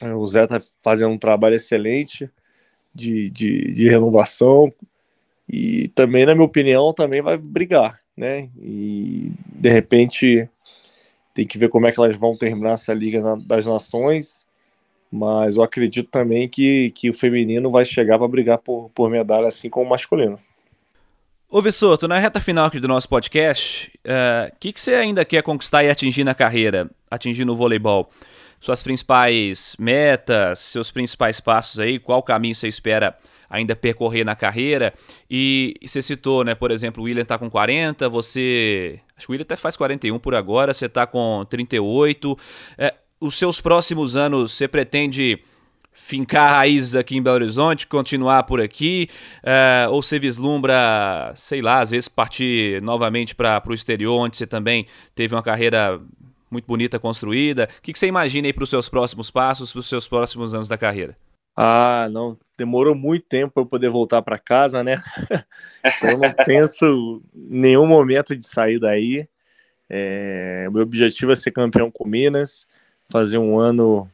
o 0.03 0.27
Zé 0.27 0.47
tá 0.47 0.59
fazendo 0.83 1.13
um 1.13 1.19
trabalho 1.19 1.57
excelente 1.57 2.31
de, 2.95 3.31
de, 3.31 3.73
de 3.73 3.89
renovação 3.89 4.73
e 5.49 5.89
também, 5.89 6.25
na 6.25 6.35
minha 6.35 6.47
opinião, 6.47 6.93
também 6.93 7.21
vai 7.21 7.37
brigar, 7.37 8.01
né? 8.17 8.49
E 8.61 9.31
de 9.47 9.69
repente 9.69 10.49
tem 11.35 11.47
que 11.47 11.59
ver 11.59 11.69
como 11.69 11.87
é 11.87 11.93
que 11.93 11.99
elas 11.99 12.19
vão 12.19 12.37
terminar 12.37 12.73
essa 12.73 12.95
Liga 12.95 13.37
das 13.45 13.67
Nações. 13.67 14.47
Mas 15.11 15.57
eu 15.57 15.63
acredito 15.63 16.11
também 16.11 16.49
que, 16.49 16.91
que 16.91 17.09
o 17.09 17.15
feminino 17.15 17.71
vai 17.71 17.85
chegar 17.85 18.19
para 18.19 18.27
brigar 18.27 18.59
por, 18.59 18.91
por 18.91 19.09
medalha, 19.09 19.47
assim 19.47 19.71
como 19.71 19.87
o 19.87 19.91
masculino. 19.91 20.39
Ô 21.55 21.63
Vissoto, 21.63 22.09
na 22.09 22.19
reta 22.19 22.41
final 22.41 22.67
aqui 22.67 22.81
do 22.81 22.89
nosso 22.89 23.09
podcast, 23.09 23.89
o 24.05 24.09
uh, 24.09 24.13
eh, 24.13 24.53
que, 24.59 24.73
que 24.73 24.81
você 24.81 24.97
ainda 24.97 25.25
quer 25.25 25.41
conquistar 25.41 25.85
e 25.85 25.89
atingir 25.89 26.25
na 26.25 26.35
carreira, 26.35 26.91
atingir 27.09 27.45
no 27.45 27.55
voleibol? 27.55 28.11
Suas 28.59 28.83
principais 28.83 29.77
metas, 29.79 30.59
seus 30.59 30.91
principais 30.91 31.41
passos 31.41 31.79
aí, 31.79 32.01
qual 32.01 32.21
caminho 32.25 32.57
você 32.57 32.67
espera 32.67 33.17
ainda 33.49 33.77
percorrer 33.77 34.25
na 34.25 34.35
carreira? 34.35 34.93
E 35.31 35.77
você 35.81 36.03
citou, 36.03 36.43
né, 36.43 36.57
por 36.57 36.73
exemplo, 36.73 37.01
o 37.01 37.07
William 37.07 37.23
está 37.23 37.39
com 37.39 37.49
40, 37.49 38.09
você 38.09 38.99
Acho 39.17 39.29
que 39.29 39.31
o 39.31 39.33
William 39.35 39.45
até 39.45 39.55
faz 39.55 39.77
41 39.77 40.19
por 40.19 40.35
agora, 40.35 40.75
você 40.75 40.87
está 40.87 41.07
com 41.07 41.47
38. 41.49 42.37
É, 42.77 42.95
os 43.21 43.39
seus 43.39 43.61
próximos 43.61 44.17
anos, 44.17 44.51
você 44.51 44.67
pretende 44.67 45.39
fincar 45.95 46.57
raízes 46.57 46.97
aqui 46.97 47.17
em 47.17 47.23
Belo 47.23 47.37
Horizonte, 47.37 47.87
continuar 47.87 48.43
por 48.43 48.61
aqui, 48.61 49.09
é, 49.43 49.87
ou 49.89 50.03
você 50.03 50.19
vislumbra, 50.19 51.33
sei 51.37 51.63
lá, 51.63 51.81
às 51.81 51.91
vezes 51.91 52.09
partir 52.09 52.83
novamente 52.83 53.35
para 53.35 53.63
o 53.67 53.73
exterior, 53.73 54.19
onde 54.19 54.37
você 54.37 54.47
também 54.47 54.87
teve 55.15 55.35
uma 55.35 55.43
carreira 55.43 56.01
muito 56.51 56.67
bonita 56.67 56.99
construída. 56.99 57.69
O 57.79 57.83
que, 57.83 57.93
que 57.93 57.99
você 57.99 58.07
imagina 58.07 58.47
aí 58.47 58.53
para 58.53 58.65
os 58.65 58.71
seus 58.71 58.89
próximos 58.89 59.31
passos, 59.31 59.73
para 59.73 59.81
os 59.81 59.89
seus 59.89 60.07
próximos 60.07 60.55
anos 60.55 60.69
da 60.69 60.77
carreira? 60.77 61.17
Ah, 61.57 62.09
não, 62.11 62.37
demorou 62.59 62.95
muito 62.95 63.27
tempo 63.27 63.55
para 63.55 63.63
eu 63.63 63.67
poder 63.67 63.89
voltar 63.89 64.23
para 64.23 64.39
casa, 64.39 64.83
né? 64.83 65.03
eu 66.03 66.19
não 66.19 66.33
penso 66.45 67.23
nenhum 67.33 67.87
momento 67.87 68.37
de 68.37 68.47
sair 68.47 68.81
daí. 68.81 69.29
É, 69.89 70.69
meu 70.71 70.83
objetivo 70.83 71.31
é 71.31 71.37
ser 71.37 71.53
campeão 71.53 71.91
com 71.91 72.09
Minas, 72.09 72.67
fazer 73.09 73.39
um 73.39 73.59
ano 73.59 74.11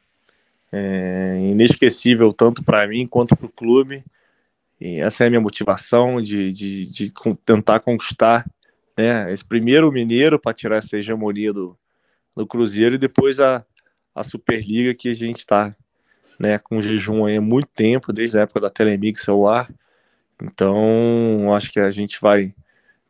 é, 0.72 1.38
inesquecível 1.40 2.32
tanto 2.32 2.62
para 2.62 2.86
mim 2.86 3.06
quanto 3.06 3.36
para 3.36 3.46
o 3.46 3.52
clube. 3.52 4.04
E 4.80 5.00
essa 5.00 5.24
é 5.24 5.26
a 5.26 5.30
minha 5.30 5.40
motivação 5.40 6.20
de, 6.20 6.52
de, 6.52 6.86
de 6.86 7.12
tentar 7.44 7.80
conquistar 7.80 8.46
né, 8.96 9.32
esse 9.32 9.44
primeiro 9.44 9.90
mineiro 9.92 10.38
para 10.38 10.54
tirar 10.54 10.76
essa 10.76 10.96
hegemonia 10.96 11.52
do, 11.52 11.76
do 12.36 12.46
Cruzeiro 12.46 12.94
e 12.94 12.98
depois 12.98 13.40
a, 13.40 13.64
a 14.14 14.24
Superliga 14.24 14.94
que 14.94 15.08
a 15.08 15.14
gente 15.14 15.38
está 15.38 15.74
né, 16.38 16.58
com 16.58 16.80
jejum 16.80 17.26
aí 17.26 17.36
há 17.36 17.40
muito 17.40 17.68
tempo, 17.68 18.12
desde 18.12 18.38
a 18.38 18.42
época 18.42 18.60
da 18.60 18.70
Telemix 18.70 19.22
celular. 19.22 19.70
Então, 20.42 21.52
acho 21.54 21.70
que 21.70 21.80
a 21.80 21.90
gente 21.90 22.18
vai 22.20 22.54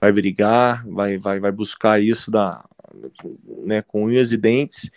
vai 0.00 0.10
brigar, 0.10 0.84
vai 0.88 1.18
vai, 1.18 1.38
vai 1.38 1.52
buscar 1.52 2.02
isso 2.02 2.30
da, 2.30 2.64
né, 3.64 3.82
com 3.82 4.04
unhas 4.06 4.32
e 4.32 4.36
dentes. 4.36 4.90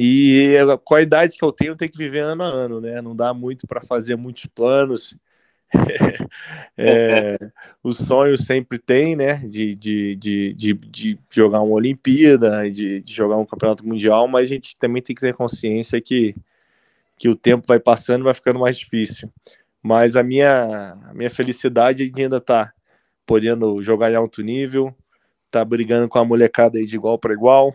E 0.00 0.56
com 0.84 0.94
a 0.94 1.02
idade 1.02 1.36
que 1.36 1.44
eu 1.44 1.50
tenho, 1.50 1.72
eu 1.72 1.76
tenho 1.76 1.90
que 1.90 1.98
viver 1.98 2.20
ano 2.20 2.44
a 2.44 2.46
ano, 2.46 2.80
né? 2.80 3.02
Não 3.02 3.16
dá 3.16 3.34
muito 3.34 3.66
para 3.66 3.80
fazer 3.80 4.14
muitos 4.16 4.46
planos. 4.46 5.16
é, 6.78 7.36
o 7.82 7.92
sonho 7.92 8.38
sempre 8.38 8.78
tem, 8.78 9.16
né? 9.16 9.34
De, 9.38 9.74
de, 9.74 10.14
de, 10.14 10.54
de, 10.54 10.74
de 10.74 11.18
jogar 11.28 11.60
uma 11.62 11.74
Olimpíada, 11.74 12.70
de, 12.70 13.00
de 13.00 13.12
jogar 13.12 13.36
um 13.38 13.44
campeonato 13.44 13.84
mundial, 13.84 14.28
mas 14.28 14.44
a 14.44 14.54
gente 14.54 14.78
também 14.78 15.02
tem 15.02 15.16
que 15.16 15.20
ter 15.20 15.34
consciência 15.34 16.00
que 16.00 16.34
que 17.18 17.28
o 17.28 17.34
tempo 17.34 17.66
vai 17.66 17.80
passando 17.80 18.22
vai 18.24 18.32
ficando 18.32 18.60
mais 18.60 18.78
difícil. 18.78 19.28
Mas 19.82 20.14
a 20.14 20.22
minha, 20.22 20.96
a 21.10 21.12
minha 21.12 21.30
felicidade 21.30 22.04
é 22.04 22.06
de 22.08 22.22
ainda 22.22 22.40
tá 22.40 22.72
podendo 23.26 23.82
jogar 23.82 24.10
em 24.12 24.14
alto 24.14 24.42
nível, 24.42 24.94
tá 25.50 25.64
brigando 25.64 26.08
com 26.08 26.18
a 26.18 26.24
molecada 26.24 26.78
aí 26.78 26.86
de 26.86 26.94
igual 26.94 27.18
para 27.18 27.34
igual. 27.34 27.74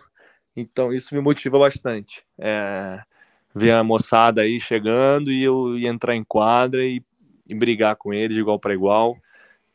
Então 0.56 0.94
isso 0.94 1.14
me 1.16 1.22
motiva 1.22 1.58
bastante. 1.58 2.24
É, 2.38 3.02
ver 3.54 3.72
a 3.72 3.84
moçada 3.84 4.42
aí 4.42 4.60
chegando 4.60 5.32
e 5.32 5.44
eu 5.44 5.78
e 5.78 5.88
entrar 5.88 6.16
em 6.16 6.24
quadra 6.24 6.84
e, 6.84 7.02
e 7.48 7.54
brigar 7.54 7.96
com 7.96 8.14
eles 8.14 8.36
de 8.36 8.42
igual 8.42 8.60
para 8.60 8.74
igual 8.74 9.18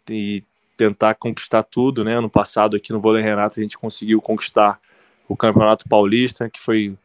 e 0.09 0.43
tentar 0.77 1.15
conquistar 1.15 1.63
tudo, 1.63 2.05
né? 2.05 2.21
No 2.21 2.31
passado 2.31 2.77
aqui 2.77 2.93
no 2.93 3.01
Vôlei 3.01 3.23
Renato 3.23 3.59
a 3.59 3.63
gente 3.63 3.77
conseguiu 3.77 4.21
conquistar 4.21 4.81
o 5.29 5.37
Campeonato 5.37 5.89
Paulista, 5.89 6.49
que 6.49 6.61
foi 6.61 6.97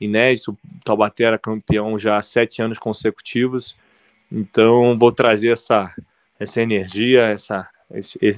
inédito. 0.00 0.52
O 0.52 0.84
Taubaté 0.84 1.24
era 1.24 1.38
campeão 1.38 1.98
já 1.98 2.18
há 2.18 2.22
sete 2.22 2.60
anos 2.60 2.78
consecutivos. 2.78 3.76
Então 4.30 4.98
vou 4.98 5.12
trazer 5.12 5.52
essa 5.52 5.94
essa 6.38 6.60
energia, 6.60 7.22
essa 7.26 7.68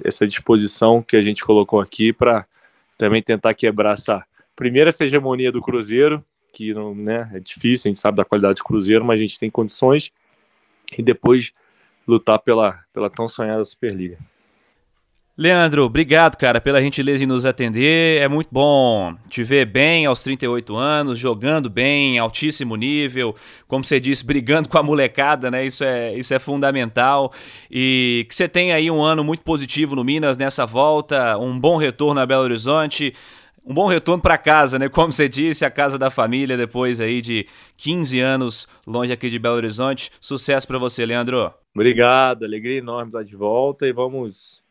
essa 0.05 0.27
disposição 0.27 1.03
que 1.03 1.17
a 1.17 1.23
gente 1.23 1.45
colocou 1.45 1.81
aqui 1.81 2.13
para 2.13 2.45
também 2.99 3.23
tentar 3.23 3.55
quebrar 3.55 3.95
essa 3.95 4.25
primeira 4.57 4.89
essa 4.89 5.05
hegemonia 5.05 5.51
do 5.51 5.61
Cruzeiro, 5.61 6.25
que 6.53 6.73
não, 6.73 6.95
né, 6.95 7.31
é 7.35 7.41
difícil, 7.41 7.89
a 7.89 7.93
gente 7.93 8.01
sabe 8.01 8.17
da 8.17 8.25
qualidade 8.25 8.57
do 8.57 8.65
Cruzeiro, 8.65 9.05
mas 9.05 9.19
a 9.19 9.23
gente 9.23 9.39
tem 9.39 9.51
condições 9.51 10.13
e 10.97 11.03
depois 11.03 11.53
lutar 12.07 12.39
pela, 12.39 12.81
pela 12.93 13.11
tão 13.11 13.27
sonhada 13.27 13.65
Superliga. 13.65 14.19
Leandro, 15.37 15.83
obrigado, 15.83 16.37
cara, 16.37 16.61
pela 16.61 16.81
gentileza 16.81 17.25
em 17.25 17.27
nos 17.27 17.45
atender. 17.45 18.23
É 18.23 18.29
muito 18.29 18.51
bom 18.53 19.17
te 19.29 19.43
ver 19.43 19.67
bem 19.67 20.07
aos 20.07 20.23
38 20.23 20.77
anos, 20.77 21.19
jogando 21.19 21.69
bem, 21.69 22.21
altíssimo 22.21 22.77
nível, 22.77 23.35
como 23.67 23.83
você 23.83 23.99
disse, 23.99 24.25
brigando 24.25 24.69
com 24.69 24.79
a 24.79 24.83
molecada, 24.83 25.51
né? 25.51 25.67
Isso 25.67 25.83
é, 25.83 26.15
isso 26.15 26.33
é 26.33 26.39
fundamental. 26.39 27.33
E 27.69 28.25
que 28.29 28.35
você 28.35 28.47
tenha 28.47 28.77
aí 28.77 28.89
um 28.89 29.03
ano 29.03 29.25
muito 29.25 29.43
positivo 29.43 29.97
no 29.97 30.05
Minas 30.05 30.37
nessa 30.37 30.65
volta, 30.65 31.37
um 31.37 31.59
bom 31.59 31.77
retorno 31.77 32.21
a 32.21 32.27
Belo 32.27 32.45
Horizonte. 32.45 33.13
Um 33.65 33.73
bom 33.73 33.87
retorno 33.87 34.23
para 34.23 34.37
casa, 34.37 34.79
né? 34.79 34.89
Como 34.89 35.13
você 35.13 35.29
disse, 35.29 35.65
a 35.65 35.71
casa 35.71 35.99
da 35.99 36.11
família 36.11 36.57
depois 36.57 37.01
aí 37.01 37.23
de 37.23 37.47
15 37.79 38.21
anos 38.21 38.69
longe 38.87 39.13
aqui 39.13 39.31
de 39.31 39.39
Belo 39.39 39.57
Horizonte. 39.57 40.11
Sucesso 40.21 40.67
para 40.67 40.79
você, 40.79 41.07
Leandro. 41.07 41.53
Obrigado, 41.75 42.45
alegria 42.45 42.79
enorme 42.79 43.09
estar 43.09 43.25
de 43.25 43.35
volta 43.35 43.87
e 43.87 43.93
vamos 43.93 44.63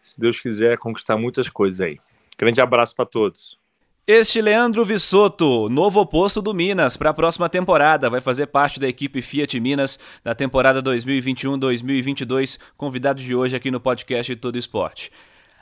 se 0.00 0.20
Deus 0.20 0.40
quiser, 0.40 0.78
conquistar 0.78 1.16
muitas 1.16 1.48
coisas 1.48 1.80
aí. 1.80 1.98
Grande 2.36 2.60
abraço 2.60 2.94
para 2.94 3.06
todos. 3.06 3.58
Este 4.06 4.40
Leandro 4.40 4.84
Vissotto, 4.84 5.68
novo 5.68 6.00
oposto 6.00 6.40
do 6.40 6.54
Minas 6.54 6.96
para 6.96 7.10
a 7.10 7.14
próxima 7.14 7.46
temporada, 7.48 8.08
vai 8.08 8.22
fazer 8.22 8.46
parte 8.46 8.80
da 8.80 8.88
equipe 8.88 9.20
Fiat 9.20 9.60
Minas 9.60 9.98
da 10.24 10.34
temporada 10.34 10.82
2021-2022, 10.82 12.58
convidado 12.74 13.20
de 13.20 13.34
hoje 13.34 13.54
aqui 13.54 13.70
no 13.70 13.78
podcast 13.78 14.34
Todo 14.36 14.56
Esporte. 14.56 15.12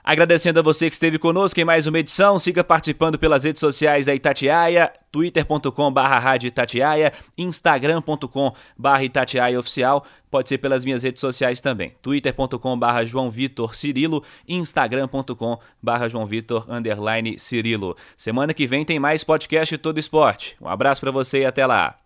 Agradecendo 0.07 0.61
a 0.61 0.63
você 0.63 0.89
que 0.89 0.95
esteve 0.95 1.19
conosco 1.19 1.61
em 1.61 1.65
mais 1.65 1.89
uma 1.89 1.99
edição, 1.99 2.39
siga 2.39 2.63
participando 2.63 3.19
pelas 3.19 3.43
redes 3.43 3.59
sociais 3.59 4.07
da 4.07 4.15
Itatiaia, 4.15 4.93
twitter.com.br 5.11 6.01
rádio 6.01 6.47
Itatiaia, 6.47 7.13
instagram.com.br 7.37 9.03
Itatiaia 9.03 9.59
Oficial, 9.59 10.07
pode 10.31 10.49
ser 10.49 10.59
pelas 10.59 10.85
minhas 10.85 11.03
redes 11.03 11.21
sociais 11.21 11.61
também, 11.61 11.93
twitter.com.br 12.01 13.05
João 13.05 13.33
Vitor 13.33 13.75
Cirilo, 13.75 14.23
instagram.com.br 14.47 16.09
João 16.09 16.25
Vitor 16.25 16.71
underline 16.71 17.37
Cirilo. 17.37 17.97
Semana 18.17 18.55
que 18.55 18.65
vem 18.65 18.85
tem 18.85 19.01
mais 19.01 19.25
podcast 19.25 19.77
Todo 19.77 19.99
Esporte. 19.99 20.57
Um 20.61 20.69
abraço 20.69 21.01
para 21.01 21.11
você 21.11 21.41
e 21.41 21.45
até 21.45 21.67
lá. 21.67 22.06